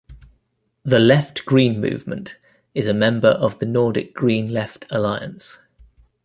The 0.81 0.97
Left-Green 0.97 1.79
Movement 1.79 2.35
is 2.73 2.87
a 2.87 2.93
member 2.95 3.27
of 3.27 3.59
the 3.59 3.67
Nordic 3.67 4.15
Green 4.15 4.51
Left 4.51 4.87
Alliance. 4.89 5.59